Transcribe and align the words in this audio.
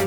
Hi, 0.00 0.06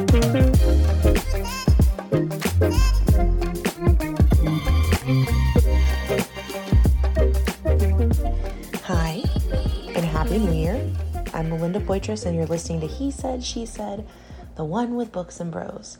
and 9.93 10.03
Happy 10.03 10.39
New 10.39 10.51
Year. 10.51 10.91
I'm 11.35 11.49
Melinda 11.49 11.79
Poitras, 11.79 12.25
and 12.25 12.35
you're 12.35 12.47
listening 12.47 12.81
to 12.81 12.87
He 12.87 13.11
Said, 13.11 13.43
She 13.43 13.67
Said, 13.67 14.07
the 14.55 14.65
one 14.65 14.95
with 14.95 15.11
books 15.11 15.39
and 15.39 15.51
bros. 15.51 15.99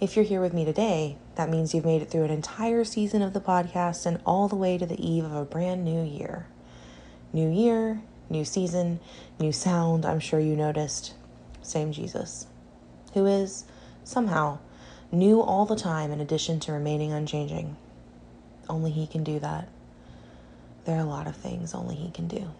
If 0.00 0.16
you're 0.16 0.24
here 0.24 0.40
with 0.40 0.54
me 0.54 0.64
today, 0.64 1.18
that 1.34 1.50
means 1.50 1.74
you've 1.74 1.84
made 1.84 2.00
it 2.00 2.10
through 2.10 2.24
an 2.24 2.30
entire 2.30 2.84
season 2.84 3.20
of 3.20 3.34
the 3.34 3.40
podcast 3.42 4.06
and 4.06 4.18
all 4.24 4.48
the 4.48 4.56
way 4.56 4.78
to 4.78 4.86
the 4.86 5.06
eve 5.06 5.26
of 5.26 5.34
a 5.34 5.44
brand 5.44 5.84
new 5.84 6.02
year. 6.02 6.46
New 7.34 7.50
year, 7.50 8.00
new 8.30 8.46
season, 8.46 8.98
new 9.38 9.52
sound, 9.52 10.06
I'm 10.06 10.20
sure 10.20 10.40
you 10.40 10.56
noticed. 10.56 11.12
Same 11.60 11.92
Jesus, 11.92 12.46
who 13.16 13.24
is, 13.24 13.64
somehow, 14.04 14.58
new 15.10 15.40
all 15.40 15.64
the 15.64 15.74
time 15.74 16.12
in 16.12 16.20
addition 16.20 16.60
to 16.60 16.70
remaining 16.70 17.12
unchanging. 17.12 17.74
Only 18.68 18.90
He 18.90 19.06
can 19.06 19.24
do 19.24 19.38
that. 19.38 19.68
There 20.84 20.96
are 20.96 21.00
a 21.00 21.04
lot 21.04 21.26
of 21.26 21.34
things 21.34 21.74
only 21.74 21.94
He 21.94 22.10
can 22.10 22.28
do. 22.28 22.50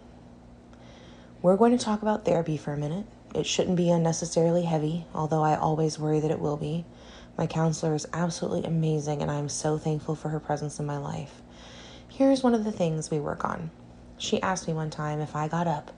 We're 1.43 1.57
going 1.57 1.77
to 1.77 1.85
talk 1.85 2.01
about 2.01 2.25
therapy 2.25 2.57
for 2.57 2.73
a 2.73 2.77
minute. 2.77 3.05
It 3.35 3.45
shouldn't 3.45 3.77
be 3.77 3.91
unnecessarily 3.91 4.63
heavy, 4.63 5.05
although 5.13 5.43
I 5.43 5.55
always 5.55 5.99
worry 5.99 6.19
that 6.21 6.31
it 6.31 6.39
will 6.39 6.57
be. 6.57 6.85
My 7.37 7.45
counselor 7.45 7.93
is 7.93 8.07
absolutely 8.11 8.63
amazing, 8.63 9.21
and 9.21 9.29
I 9.29 9.35
am 9.35 9.49
so 9.49 9.77
thankful 9.77 10.15
for 10.15 10.29
her 10.29 10.39
presence 10.39 10.79
in 10.79 10.87
my 10.87 10.97
life. 10.97 11.39
Here's 12.07 12.41
one 12.41 12.55
of 12.55 12.63
the 12.63 12.71
things 12.71 13.11
we 13.11 13.19
work 13.19 13.45
on. 13.45 13.69
She 14.17 14.41
asked 14.41 14.67
me 14.67 14.73
one 14.73 14.89
time 14.89 15.19
if 15.19 15.35
I 15.35 15.47
got 15.47 15.67
up 15.67 15.91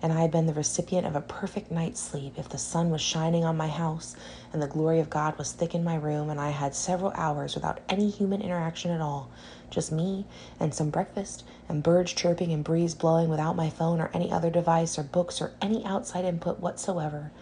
and 0.00 0.12
I 0.12 0.20
had 0.20 0.30
been 0.30 0.46
the 0.46 0.52
recipient 0.52 1.06
of 1.06 1.16
a 1.16 1.20
perfect 1.20 1.70
night's 1.70 1.98
sleep, 1.98 2.34
if 2.38 2.48
the 2.48 2.58
sun 2.58 2.90
was 2.90 3.00
shining 3.00 3.44
on 3.44 3.56
my 3.56 3.68
house 3.68 4.14
and 4.52 4.60
the 4.60 4.66
glory 4.66 5.00
of 5.00 5.10
God 5.10 5.36
was 5.38 5.50
thick 5.50 5.74
in 5.74 5.82
my 5.82 5.94
room, 5.94 6.30
and 6.30 6.38
I 6.38 6.50
had 6.50 6.74
several 6.74 7.10
hours 7.14 7.54
without 7.54 7.80
any 7.88 8.10
human 8.10 8.42
interaction 8.42 8.90
at 8.90 9.00
all, 9.00 9.30
just 9.70 9.90
me 9.90 10.26
and 10.60 10.74
some 10.74 10.90
breakfast 10.90 11.42
and 11.68 11.82
birds 11.82 12.12
chirping 12.12 12.52
and 12.52 12.62
breeze 12.62 12.94
blowing 12.94 13.28
without 13.28 13.56
my 13.56 13.70
phone 13.70 14.00
or 14.00 14.10
any 14.12 14.30
other 14.30 14.50
device 14.50 14.98
or 14.98 15.02
books 15.02 15.40
or 15.40 15.52
any 15.60 15.84
outside 15.84 16.24
input 16.24 16.60
whatsoever, 16.60 17.32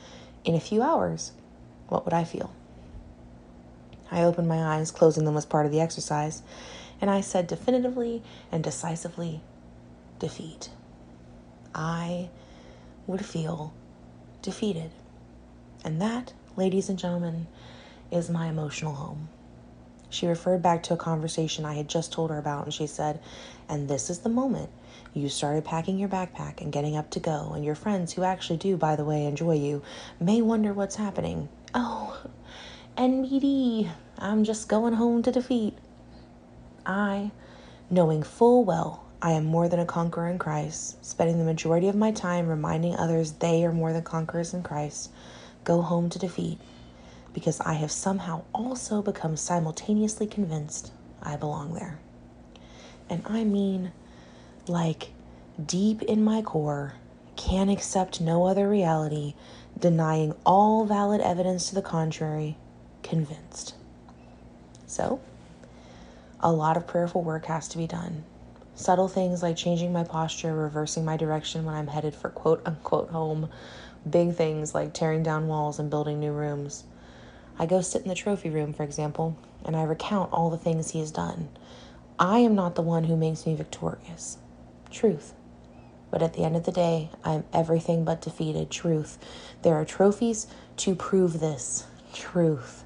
in 0.45 0.55
a 0.55 0.61
few 0.61 0.83
hours, 0.83 1.33
what 1.89 2.05
would 2.05 2.15
I 2.15 2.25
feel? 2.25 2.53
I 4.11 4.23
opened 4.23 4.49
my 4.49 4.77
eyes, 4.77 4.91
closing 4.91 5.25
them 5.25 5.35
was 5.35 5.47
part 5.47 5.67
of 5.67 5.73
the 5.73 5.81
exercise, 5.81 6.43
and 7.01 7.11
I 7.11 7.21
said 7.21 7.47
definitively 7.47 8.23
and 8.51 8.63
decisively, 8.63 9.41
defeat. 10.23 10.71
I 11.75 12.31
would 13.09 13.27
feel 13.27 13.75
defeated. 14.41 14.93
And 15.85 16.01
that, 16.01 16.33
ladies 16.57 16.89
and 16.89 16.97
gentlemen, 16.97 17.49
is 18.13 18.31
my 18.31 18.47
emotional 18.47 18.95
home. 18.95 19.29
She 20.11 20.29
referred 20.29 20.63
back 20.63 20.85
to 20.85 20.95
a 20.95 20.97
conversation 20.97 21.65
I 21.65 21.75
had 21.75 21.89
just 21.89 22.13
told 22.13 22.31
her 22.31 22.39
about, 22.39 22.67
and 22.67 22.73
she 22.73 22.87
said, 22.87 23.19
And 23.69 23.89
this 23.89 24.11
is 24.11 24.21
the 24.21 24.29
moment 24.29 24.71
you 25.13 25.29
started 25.29 25.65
packing 25.65 25.99
your 25.99 26.09
backpack 26.09 26.61
and 26.61 26.73
getting 26.73 26.97
up 26.97 27.11
to 27.11 27.21
go, 27.21 27.51
and 27.53 27.65
your 27.65 27.75
friends, 27.75 28.13
who 28.13 28.23
actually 28.23 28.59
do, 28.59 28.77
by 28.77 28.95
the 28.95 29.05
way, 29.05 29.27
enjoy 29.27 29.57
you, 29.57 29.83
may 30.21 30.41
wonder 30.41 30.73
what's 30.73 30.97
happening. 30.97 31.49
Oh, 31.75 32.23
NBD, 32.97 33.91
I'm 34.19 34.45
just 34.45 34.69
going 34.69 34.95
home 34.95 35.25
to 35.25 35.33
defeat. 35.33 35.77
I, 36.87 37.33
knowing 37.91 38.23
full 38.23 38.65
well 38.65 39.03
I 39.25 39.31
am 39.33 39.45
more 39.45 39.69
than 39.69 39.79
a 39.79 39.87
conqueror 39.87 40.29
in 40.29 40.41
Christ, 40.41 41.03
spending 41.05 41.39
the 41.39 41.45
majority 41.45 41.87
of 41.87 41.95
my 41.95 42.11
time 42.11 42.49
reminding 42.49 42.97
others 42.97 43.31
they 43.31 43.65
are 43.65 43.71
more 43.71 43.93
than 43.93 44.03
conquerors 44.03 44.53
in 44.53 44.65
Christ, 44.65 45.13
go 45.63 45.81
home 45.81 46.11
to 46.11 46.19
defeat 46.19 46.59
because 47.33 47.61
I 47.61 47.75
have 47.75 47.93
somehow 47.93 48.43
also 48.53 49.01
become 49.01 49.37
simultaneously 49.37 50.27
convinced 50.27 50.91
I 51.23 51.37
belong 51.37 51.73
there. 51.75 52.01
And 53.09 53.23
I 53.25 53.45
mean, 53.45 53.93
like, 54.67 55.11
deep 55.65 56.03
in 56.03 56.25
my 56.25 56.43
core, 56.43 56.95
can 57.37 57.69
accept 57.69 58.21
no 58.21 58.47
other 58.47 58.69
reality, 58.69 59.35
denying 59.79 60.35
all 60.45 60.85
valid 60.85 61.21
evidence 61.21 61.69
to 61.69 61.77
the 61.77 61.83
contrary, 61.83 62.57
convinced. 63.05 63.77
So, 64.87 65.21
a 66.41 66.51
lot 66.51 66.77
of 66.77 66.89
prayerful 66.89 67.23
work 67.23 67.47
has 67.47 67.69
to 67.69 67.79
be 67.79 67.87
done. 67.87 68.25
Subtle 68.75 69.09
things 69.09 69.43
like 69.43 69.57
changing 69.57 69.93
my 69.93 70.05
posture, 70.05 70.55
reversing 70.55 71.05
my 71.05 71.17
direction 71.17 71.65
when 71.65 71.75
I'm 71.75 71.89
headed 71.89 72.15
for 72.15 72.31
quote 72.31 72.63
unquote 72.65 73.11
home. 73.11 73.51
Big 74.09 74.35
things 74.35 74.75
like 74.75 74.95
tearing 74.95 75.23
down 75.23 75.47
walls 75.47 75.79
and 75.79 75.91
building 75.91 76.19
new 76.19 76.33
rooms. 76.33 76.85
I 77.59 77.67
go 77.67 77.81
sit 77.81 78.03
in 78.03 78.09
the 78.09 78.15
trophy 78.15 78.51
room, 78.51 78.73
for 78.73 78.83
example, 78.83 79.37
and 79.65 79.77
I 79.77 79.83
recount 79.83 80.33
all 80.33 80.51
the 80.51 80.59
things 80.59 80.91
he 80.91 81.01
has 81.01 81.11
done. 81.11 81.49
I 82.19 82.39
am 82.39 82.55
not 82.55 82.75
the 82.75 82.83
one 82.83 83.05
who 83.05 83.17
makes 83.17 83.47
me 83.47 83.55
victorious. 83.55 84.39
Truth. 84.91 85.35
But 86.11 86.23
at 86.23 86.35
the 86.35 86.45
end 86.45 86.57
of 86.57 86.65
the 86.65 86.73
day, 86.73 87.11
I 87.25 87.35
am 87.35 87.45
everything 87.53 88.05
but 88.05 88.21
defeated. 88.21 88.71
Truth. 88.71 89.19
There 89.63 89.75
are 89.75 89.85
trophies 89.85 90.47
to 90.79 90.95
prove 90.95 91.41
this. 91.41 91.87
Truth. 92.13 92.85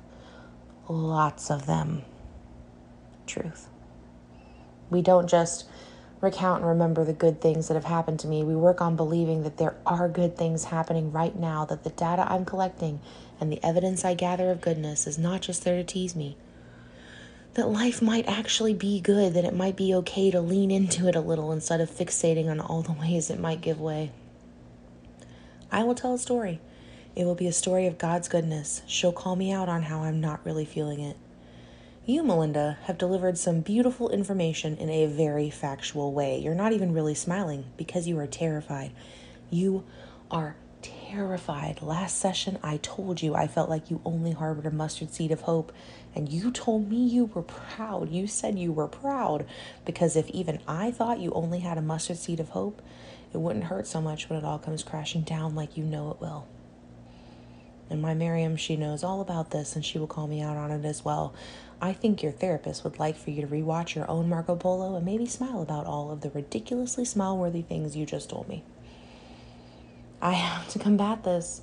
Lots 0.88 1.50
of 1.50 1.66
them. 1.66 2.02
Truth. 3.26 3.68
We 4.90 5.02
don't 5.02 5.28
just 5.28 5.66
recount 6.20 6.60
and 6.60 6.68
remember 6.68 7.04
the 7.04 7.12
good 7.12 7.40
things 7.40 7.68
that 7.68 7.74
have 7.74 7.84
happened 7.84 8.20
to 8.20 8.26
me. 8.26 8.42
We 8.42 8.56
work 8.56 8.80
on 8.80 8.96
believing 8.96 9.42
that 9.42 9.58
there 9.58 9.76
are 9.84 10.08
good 10.08 10.36
things 10.36 10.64
happening 10.64 11.12
right 11.12 11.36
now, 11.36 11.64
that 11.66 11.84
the 11.84 11.90
data 11.90 12.26
I'm 12.28 12.44
collecting 12.44 13.00
and 13.40 13.52
the 13.52 13.62
evidence 13.62 14.04
I 14.04 14.14
gather 14.14 14.50
of 14.50 14.60
goodness 14.60 15.06
is 15.06 15.18
not 15.18 15.42
just 15.42 15.64
there 15.64 15.76
to 15.76 15.84
tease 15.84 16.16
me. 16.16 16.36
That 17.54 17.68
life 17.68 18.02
might 18.02 18.28
actually 18.28 18.74
be 18.74 19.00
good, 19.00 19.34
that 19.34 19.44
it 19.44 19.54
might 19.54 19.76
be 19.76 19.94
okay 19.94 20.30
to 20.30 20.40
lean 20.40 20.70
into 20.70 21.08
it 21.08 21.16
a 21.16 21.20
little 21.20 21.52
instead 21.52 21.80
of 21.80 21.90
fixating 21.90 22.50
on 22.50 22.60
all 22.60 22.82
the 22.82 22.92
ways 23.00 23.30
it 23.30 23.40
might 23.40 23.60
give 23.60 23.80
way. 23.80 24.12
I 25.70 25.82
will 25.82 25.94
tell 25.94 26.14
a 26.14 26.18
story. 26.18 26.60
It 27.14 27.24
will 27.24 27.34
be 27.34 27.46
a 27.46 27.52
story 27.52 27.86
of 27.86 27.98
God's 27.98 28.28
goodness. 28.28 28.82
She'll 28.86 29.12
call 29.12 29.36
me 29.36 29.50
out 29.50 29.68
on 29.68 29.82
how 29.82 30.02
I'm 30.02 30.20
not 30.20 30.44
really 30.44 30.66
feeling 30.66 31.00
it. 31.00 31.16
You, 32.08 32.22
Melinda, 32.22 32.78
have 32.84 32.98
delivered 32.98 33.36
some 33.36 33.62
beautiful 33.62 34.10
information 34.10 34.76
in 34.76 34.88
a 34.88 35.06
very 35.06 35.50
factual 35.50 36.12
way. 36.12 36.38
You're 36.38 36.54
not 36.54 36.72
even 36.72 36.92
really 36.92 37.16
smiling 37.16 37.64
because 37.76 38.06
you 38.06 38.16
are 38.20 38.28
terrified. 38.28 38.92
You 39.50 39.82
are 40.30 40.54
terrified. 40.82 41.82
Last 41.82 42.16
session, 42.18 42.60
I 42.62 42.76
told 42.76 43.22
you 43.22 43.34
I 43.34 43.48
felt 43.48 43.68
like 43.68 43.90
you 43.90 44.00
only 44.04 44.30
harbored 44.30 44.66
a 44.66 44.70
mustard 44.70 45.12
seed 45.12 45.32
of 45.32 45.40
hope, 45.40 45.72
and 46.14 46.28
you 46.28 46.52
told 46.52 46.88
me 46.88 47.04
you 47.04 47.24
were 47.24 47.42
proud. 47.42 48.08
You 48.12 48.28
said 48.28 48.56
you 48.56 48.72
were 48.72 48.86
proud 48.86 49.44
because 49.84 50.14
if 50.14 50.28
even 50.30 50.60
I 50.68 50.92
thought 50.92 51.18
you 51.18 51.32
only 51.32 51.58
had 51.58 51.76
a 51.76 51.82
mustard 51.82 52.18
seed 52.18 52.38
of 52.38 52.50
hope, 52.50 52.82
it 53.32 53.38
wouldn't 53.38 53.64
hurt 53.64 53.88
so 53.88 54.00
much 54.00 54.30
when 54.30 54.38
it 54.38 54.44
all 54.44 54.60
comes 54.60 54.84
crashing 54.84 55.22
down 55.22 55.56
like 55.56 55.76
you 55.76 55.82
know 55.82 56.12
it 56.12 56.20
will. 56.20 56.46
And 57.88 58.02
my 58.02 58.14
Miriam, 58.14 58.56
she 58.56 58.76
knows 58.76 59.04
all 59.04 59.20
about 59.20 59.50
this 59.50 59.76
and 59.76 59.84
she 59.84 59.98
will 59.98 60.06
call 60.06 60.26
me 60.26 60.40
out 60.40 60.56
on 60.56 60.70
it 60.70 60.84
as 60.84 61.04
well. 61.04 61.34
I 61.80 61.92
think 61.92 62.22
your 62.22 62.32
therapist 62.32 62.84
would 62.84 62.98
like 62.98 63.16
for 63.16 63.30
you 63.30 63.42
to 63.42 63.46
rewatch 63.46 63.94
your 63.94 64.10
own 64.10 64.28
Marco 64.28 64.56
Polo 64.56 64.96
and 64.96 65.04
maybe 65.04 65.26
smile 65.26 65.62
about 65.62 65.86
all 65.86 66.10
of 66.10 66.22
the 66.22 66.30
ridiculously 66.30 67.04
smile 67.04 67.36
worthy 67.36 67.62
things 67.62 67.96
you 67.96 68.06
just 68.06 68.30
told 68.30 68.48
me. 68.48 68.64
I 70.20 70.32
have 70.32 70.68
to 70.70 70.78
combat 70.78 71.22
this 71.22 71.60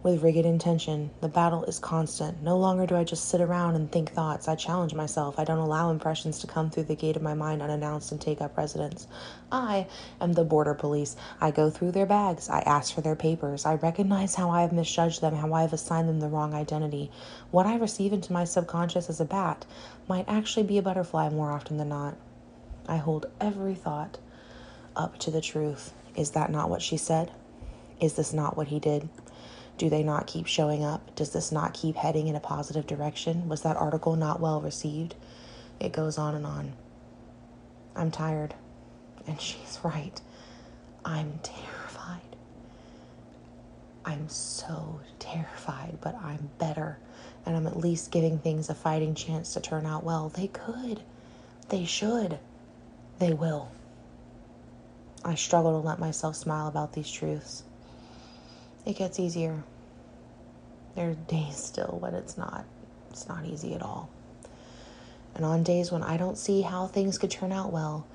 with 0.00 0.22
rigid 0.22 0.46
intention. 0.46 1.10
The 1.20 1.28
battle 1.28 1.64
is 1.64 1.80
constant. 1.80 2.40
No 2.40 2.56
longer 2.56 2.86
do 2.86 2.94
I 2.94 3.02
just 3.02 3.28
sit 3.28 3.40
around 3.40 3.74
and 3.74 3.90
think 3.90 4.12
thoughts. 4.12 4.46
I 4.46 4.54
challenge 4.54 4.94
myself. 4.94 5.38
I 5.38 5.44
don't 5.44 5.58
allow 5.58 5.90
impressions 5.90 6.38
to 6.38 6.46
come 6.46 6.70
through 6.70 6.84
the 6.84 6.94
gate 6.94 7.16
of 7.16 7.22
my 7.22 7.34
mind 7.34 7.62
unannounced 7.62 8.12
and 8.12 8.20
take 8.20 8.40
up 8.40 8.56
residence. 8.56 9.08
I 9.50 9.88
am 10.20 10.34
the 10.34 10.44
border 10.44 10.74
police. 10.74 11.16
I 11.40 11.50
go 11.50 11.68
through 11.68 11.92
their 11.92 12.06
bags. 12.06 12.48
I 12.48 12.60
ask 12.60 12.94
for 12.94 13.00
their 13.00 13.16
papers. 13.16 13.66
I 13.66 13.74
recognize 13.74 14.36
how 14.36 14.50
I 14.50 14.62
have 14.62 14.72
misjudged 14.72 15.20
them, 15.20 15.34
how 15.34 15.52
I 15.52 15.62
have 15.62 15.72
assigned 15.72 16.08
them 16.08 16.20
the 16.20 16.28
wrong 16.28 16.54
identity. 16.54 17.10
What 17.50 17.66
I 17.66 17.76
receive 17.76 18.12
into 18.12 18.32
my 18.32 18.44
subconscious 18.44 19.10
as 19.10 19.20
a 19.20 19.24
bat 19.24 19.66
might 20.06 20.28
actually 20.28 20.64
be 20.64 20.78
a 20.78 20.82
butterfly 20.82 21.28
more 21.28 21.50
often 21.50 21.76
than 21.76 21.88
not. 21.88 22.14
I 22.86 22.98
hold 22.98 23.26
every 23.40 23.74
thought 23.74 24.18
up 24.94 25.18
to 25.18 25.30
the 25.32 25.40
truth. 25.40 25.92
Is 26.14 26.30
that 26.30 26.50
not 26.52 26.70
what 26.70 26.82
she 26.82 26.96
said? 26.96 27.32
Is 28.00 28.14
this 28.14 28.32
not 28.32 28.56
what 28.56 28.68
he 28.68 28.78
did? 28.78 29.08
Do 29.78 29.88
they 29.88 30.02
not 30.02 30.26
keep 30.26 30.46
showing 30.46 30.84
up? 30.84 31.14
Does 31.14 31.30
this 31.30 31.52
not 31.52 31.72
keep 31.72 31.94
heading 31.94 32.26
in 32.26 32.34
a 32.34 32.40
positive 32.40 32.86
direction? 32.86 33.48
Was 33.48 33.62
that 33.62 33.76
article 33.76 34.16
not 34.16 34.40
well 34.40 34.60
received? 34.60 35.14
It 35.78 35.92
goes 35.92 36.18
on 36.18 36.34
and 36.34 36.44
on. 36.44 36.72
I'm 37.94 38.10
tired. 38.10 38.54
And 39.26 39.40
she's 39.40 39.78
right. 39.84 40.20
I'm 41.04 41.38
terrified. 41.44 42.20
I'm 44.04 44.28
so 44.28 45.00
terrified, 45.20 45.98
but 46.00 46.16
I'm 46.16 46.50
better. 46.58 46.98
And 47.46 47.56
I'm 47.56 47.66
at 47.68 47.76
least 47.76 48.10
giving 48.10 48.38
things 48.38 48.68
a 48.68 48.74
fighting 48.74 49.14
chance 49.14 49.54
to 49.54 49.60
turn 49.60 49.86
out 49.86 50.02
well. 50.02 50.28
They 50.28 50.48
could. 50.48 51.02
They 51.68 51.84
should. 51.84 52.38
They 53.20 53.32
will. 53.32 53.70
I 55.24 55.36
struggle 55.36 55.80
to 55.80 55.86
let 55.86 55.98
myself 55.98 56.36
smile 56.36 56.66
about 56.66 56.94
these 56.94 57.10
truths. 57.10 57.62
It 58.88 58.96
gets 58.96 59.20
easier. 59.20 59.64
There 60.94 61.10
are 61.10 61.14
days 61.14 61.56
still 61.58 61.98
when 62.00 62.14
it's 62.14 62.38
not. 62.38 62.64
It's 63.10 63.28
not 63.28 63.44
easy 63.44 63.74
at 63.74 63.82
all. 63.82 64.08
And 65.34 65.44
on 65.44 65.62
days 65.62 65.92
when 65.92 66.02
I 66.02 66.16
don't 66.16 66.38
see 66.38 66.62
how 66.62 66.86
things 66.86 67.18
could 67.18 67.30
turn 67.30 67.52
out 67.52 67.70
well, 67.70 68.06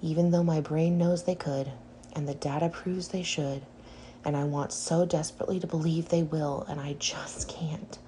even 0.00 0.30
though 0.30 0.44
my 0.44 0.60
brain 0.60 0.96
knows 0.96 1.24
they 1.24 1.34
could, 1.34 1.72
and 2.12 2.28
the 2.28 2.34
data 2.34 2.68
proves 2.68 3.08
they 3.08 3.24
should, 3.24 3.62
and 4.24 4.36
I 4.36 4.44
want 4.44 4.70
so 4.70 5.04
desperately 5.04 5.58
to 5.58 5.66
believe 5.66 6.10
they 6.10 6.22
will, 6.22 6.64
and 6.68 6.80
I 6.80 6.92
just 7.00 7.48
can't, 7.48 7.98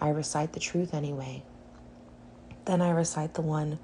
I 0.00 0.10
recite 0.10 0.52
the 0.52 0.60
truth 0.60 0.94
anyway. 0.94 1.42
Then 2.64 2.80
I 2.80 2.90
recite 2.90 3.34
the 3.34 3.42
one 3.42 3.80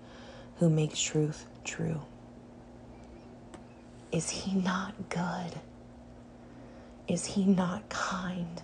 who 0.58 0.70
makes 0.70 1.00
truth 1.02 1.46
true. 1.64 2.02
Is 4.12 4.31
he 4.31 4.55
not 4.55 5.08
good? 5.08 5.58
Is 7.12 7.26
he 7.26 7.44
not 7.44 7.91
kind? 7.91 8.62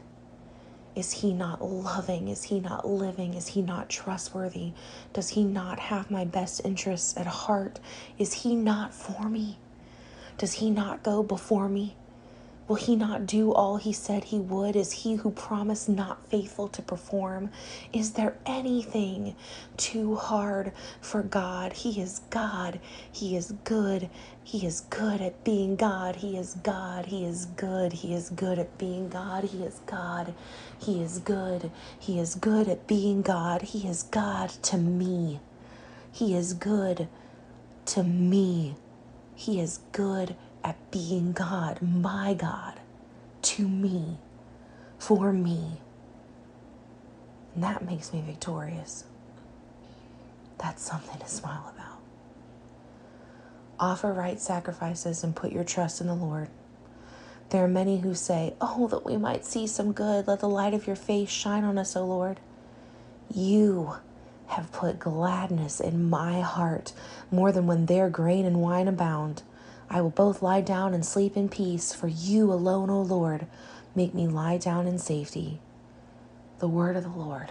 Is 0.97 1.13
he 1.13 1.35
not 1.35 1.63
loving? 1.63 2.29
Is 2.29 2.45
he 2.45 2.61
not 2.61 2.89
living? 2.89 3.35
Is 3.35 3.49
he 3.49 3.61
not 3.61 3.91
trustworthy? 3.91 4.73
Does 5.13 5.29
he 5.29 5.45
not 5.45 5.79
have 5.79 6.11
my 6.11 6.25
best 6.25 6.63
interests 6.65 7.15
at 7.19 7.27
heart? 7.27 7.79
Is 8.19 8.33
he 8.33 8.57
not 8.57 8.95
for 8.95 9.29
me? 9.29 9.59
Does 10.39 10.55
he 10.55 10.71
not 10.71 11.03
go 11.03 11.23
before 11.23 11.69
me? 11.69 11.95
Will 12.69 12.77
he 12.77 12.97
not 12.97 13.27
do 13.27 13.53
all 13.53 13.79
he 13.79 13.93
said 13.95 14.25
he 14.25 14.39
would? 14.39 14.77
Is 14.77 14.93
he 14.93 15.17
who 15.17 15.31
promised 15.33 15.89
not 15.89 16.27
faithful 16.29 16.69
to 16.69 16.83
perform? 16.83 17.51
Is 17.93 18.13
there 18.13 18.37
anything 18.47 19.37
too 19.79 20.17
hard 20.17 20.73
for 21.01 21.23
God? 21.23 21.73
He 21.75 22.01
is 22.01 22.21
God. 22.31 22.81
He 23.13 23.37
is 23.37 23.55
good. 23.65 24.11
He 24.45 24.67
is 24.67 24.83
good 24.91 25.21
at 25.23 25.45
being 25.45 25.77
God. 25.77 26.17
He 26.17 26.37
is 26.39 26.57
God. 26.63 27.07
He 27.07 27.25
is 27.25 27.47
good. 27.47 27.95
He 27.95 28.15
is 28.15 28.31
good 28.31 28.59
at 28.59 28.79
being 28.79 29.09
God. 29.09 29.45
He 29.45 29.65
is 29.65 29.81
God. 29.87 30.35
He 30.79 31.03
is 31.03 31.21
good. 31.21 31.71
He 31.99 32.21
is 32.21 32.37
good 32.37 32.69
at 32.69 32.87
being 32.87 33.23
God. 33.23 33.63
He 33.63 33.89
is 33.89 34.05
God 34.05 34.51
to 34.65 34.79
me. 34.79 35.41
He 36.13 36.37
is 36.37 36.55
good 36.55 37.09
to 37.87 38.05
me. 38.05 38.77
He 39.35 39.61
is 39.61 39.81
good 39.93 40.37
at 40.65 40.77
being 40.91 41.33
God, 41.33 41.81
my 41.83 42.35
God, 42.35 42.81
to 43.43 43.69
me, 43.69 44.19
for 44.99 45.33
me. 45.33 45.81
And 47.55 47.65
that 47.65 47.85
makes 47.85 48.13
me 48.13 48.23
victorious. 48.25 49.05
That's 50.59 50.83
something 50.83 51.19
to 51.21 51.29
smile 51.29 51.73
about. 51.75 51.99
Offer 53.81 54.13
right 54.13 54.41
sacrifices 54.41 55.25
and 55.25 55.37
put 55.37 55.53
your 55.53 55.65
trust 55.65 56.01
in 56.01 56.07
the 56.09 56.15
Lord. 56.15 56.49
There 57.51 57.65
are 57.65 57.69
many 57.69 58.01
who 58.01 58.15
say, 58.15 58.55
Oh, 58.61 58.89
that 58.89 59.07
we 59.07 59.17
might 59.17 59.47
see 59.47 59.67
some 59.67 59.93
good. 59.93 60.27
Let 60.27 60.41
the 60.41 60.49
light 60.49 60.75
of 60.75 60.87
your 60.87 60.97
face 60.97 61.31
shine 61.31 61.65
on 61.65 61.79
us, 61.79 61.97
O 61.97 62.05
Lord. 62.05 62.41
You 63.33 63.95
have 64.49 64.73
put 64.73 64.99
gladness 64.99 65.81
in 65.81 66.09
my 66.11 66.41
heart 66.41 66.93
more 67.31 67.53
than 67.53 67.67
when 67.67 67.87
their 67.87 68.11
grain 68.11 68.45
and 68.47 68.61
wine 68.61 68.89
abound. 68.89 69.43
I 69.91 70.01
will 70.03 70.11
both 70.11 70.43
lie 70.43 70.61
down 70.61 70.93
and 70.93 71.05
sleep 71.05 71.37
in 71.37 71.49
peace, 71.49 71.95
for 71.95 72.09
you 72.09 72.53
alone, 72.53 72.91
O 72.91 73.01
Lord, 73.01 73.47
make 73.95 74.13
me 74.13 74.27
lie 74.27 74.59
down 74.59 74.87
in 74.87 74.99
safety. 74.99 75.61
The 76.59 76.69
word 76.69 76.97
of 76.97 77.05
the 77.05 77.09
Lord. 77.09 77.49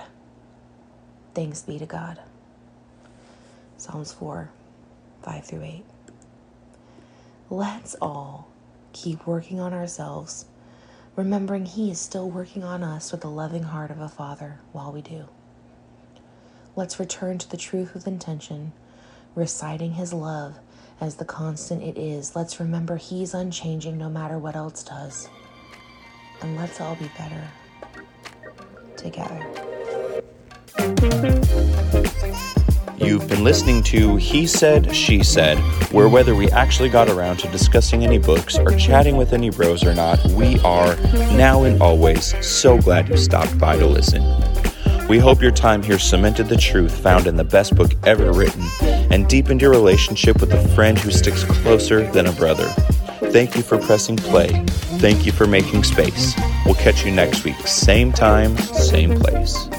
Thanks 1.34 1.64
be 1.64 1.80
to 1.80 1.86
God. 1.86 2.20
Psalms 3.78 4.12
4 4.14 4.50
5 5.24 5.46
through 5.46 5.64
8. 5.64 5.84
Let's 7.50 7.96
all 8.02 8.50
keep 8.94 9.26
working 9.26 9.60
on 9.60 9.74
ourselves, 9.74 10.46
remembering 11.16 11.66
He 11.66 11.90
is 11.90 12.00
still 12.00 12.30
working 12.30 12.64
on 12.64 12.84
us 12.84 13.12
with 13.12 13.22
the 13.22 13.30
loving 13.32 13.64
heart 13.64 13.90
of 13.90 14.00
a 14.00 14.10
Father 14.10 14.60
while 14.74 14.92
we 14.92 15.02
do. 15.02 15.26
Let's 16.76 17.00
return 17.00 17.40
to 17.40 17.50
the 17.50 17.58
truth 17.58 17.96
with 17.96 18.06
intention, 18.06 18.74
reciting 19.34 19.94
His 19.94 20.14
love 20.14 20.60
as 21.00 21.16
the 21.16 21.26
constant 21.26 21.84
it 21.84 21.98
is. 21.98 22.36
Let's 22.36 22.60
remember 22.60 22.98
He's 22.98 23.34
unchanging 23.34 23.98
no 23.98 24.10
matter 24.10 24.38
what 24.38 24.56
else 24.56 24.84
does. 24.84 25.30
And 26.42 26.56
let's 26.56 26.80
all 26.82 26.96
be 26.96 27.10
better 27.18 27.44
together. 28.96 29.46
You've 32.98 33.28
been 33.28 33.44
listening 33.44 33.84
to 33.84 34.16
He 34.16 34.48
Said, 34.48 34.94
She 34.96 35.24
Said, 35.24 35.58
where 35.92 36.10
whether 36.10 36.36
we 36.36 36.50
actually 36.52 36.90
got 36.90 37.10
around 37.10 37.38
to 37.38 37.48
discussing 37.50 38.04
any 38.04 38.18
books 38.18 38.58
or 38.58 38.76
chatting 38.76 39.18
with 39.18 39.34
any 39.34 39.50
bros 39.50 39.84
or 39.84 39.94
not, 39.94 40.24
we 40.32 40.60
are, 40.62 40.96
now 41.36 41.64
and 41.64 41.82
always, 41.82 42.34
so 42.46 42.80
glad 42.80 43.08
you 43.08 43.18
stopped 43.18 43.58
by 43.58 43.78
to 43.78 43.86
listen. 43.86 44.24
We 45.10 45.20
hope 45.20 45.42
your 45.42 45.52
time 45.52 45.82
here 45.82 46.00
cemented 46.00 46.50
the 46.50 46.58
truth 46.58 47.02
found 47.02 47.28
in 47.28 47.38
the 47.38 47.44
best 47.46 47.76
book 47.76 47.92
ever 48.04 48.34
written 48.34 48.66
and 48.82 49.26
deepened 49.30 49.62
your 49.62 49.72
relationship 49.72 50.42
with 50.42 50.52
a 50.52 50.68
friend 50.76 51.00
who 51.00 51.12
sticks 51.12 51.46
closer 51.46 52.06
than 52.12 52.26
a 52.26 52.34
brother. 52.34 52.68
Thank 53.32 53.56
you 53.56 53.62
for 53.62 53.78
pressing 53.78 54.18
play. 54.18 54.66
Thank 55.00 55.26
you 55.26 55.32
for 55.32 55.48
making 55.48 55.86
space. 55.86 56.36
We'll 56.66 56.76
catch 56.76 57.06
you 57.06 57.12
next 57.12 57.46
week, 57.46 57.56
same 57.66 58.12
time, 58.12 58.58
same 58.58 59.18
place. 59.18 59.70